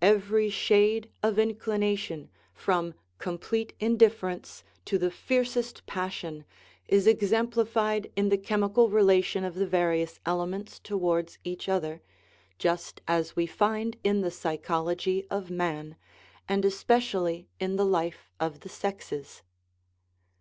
Every 0.00 0.48
shade 0.48 1.10
of 1.24 1.40
inclination, 1.40 2.30
from 2.54 2.94
complete 3.18 3.72
indifference 3.80 4.62
to 4.84 4.96
the 4.96 5.10
fiercest 5.10 5.84
passion, 5.86 6.44
is 6.86 7.08
exem 7.08 7.50
plified 7.50 8.12
in 8.14 8.28
the 8.28 8.38
chemical 8.38 8.90
relation 8.90 9.42
of 9.42 9.56
the 9.56 9.66
various 9.66 10.20
elements 10.24 10.78
towards 10.78 11.38
each 11.42 11.68
other, 11.68 12.00
just 12.60 13.00
as 13.08 13.34
we 13.34 13.48
find 13.48 13.96
in 14.04 14.20
the 14.20 14.30
psychology 14.30 15.26
of 15.30 15.50
man, 15.50 15.96
and 16.48 16.64
especially 16.64 17.48
in 17.58 17.74
the 17.74 17.84
life 17.84 18.30
of 18.38 18.60
the 18.60 18.68
sexes. 18.68 19.42